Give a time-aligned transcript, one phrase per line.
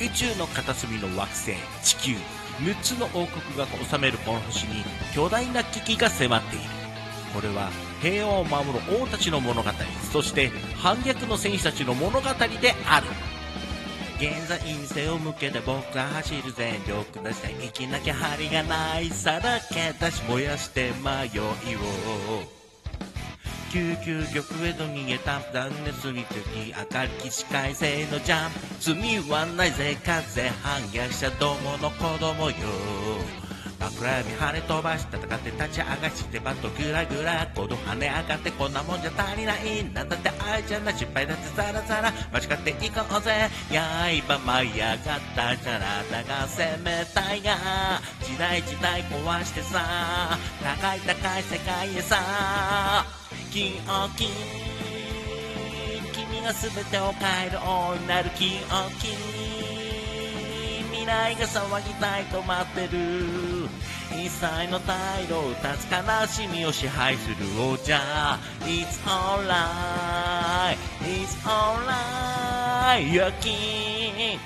[0.00, 2.12] 宇宙の片隅の惑星地球
[2.60, 4.84] 6つの王国が治めるこの星に
[5.14, 6.64] 巨大な危機が迫っている。
[7.34, 9.70] これは平和を守る王たちの物語
[10.12, 13.06] そして反逆の戦士たちの物語である。
[14.18, 22.65] 現在に背を向けて僕は走る全力出して生きなきゃ針がないさらけ出し燃やして迷いを。
[23.76, 28.58] 救急玉へと逃げた断熱に敵明るき視界性のジャンプ。
[28.80, 32.56] 罪はないぜ風反逆者どもの子供よ。
[33.78, 44.98] 枕に跳ね飛ばし戦って立ち上がしてバットグラグラコード跳ね上がってこんなもんじゃ足りないなんだって愛じゃない失敗だってザラザラ間違っていこうぜ刃舞い上がっ
[45.36, 47.56] たじゃらだが攻めたいが
[48.22, 52.16] 時代時代壊してさ高い高い世界へさ
[53.52, 54.28] 金を金
[56.12, 59.55] 君が全てを変える王になる金を金
[61.06, 63.68] 未来が騒ぎたいと待ってる。
[64.10, 67.96] 一切の態度を断つ悲しみを支配する王者。
[68.62, 74.40] It's alright It's alright You're king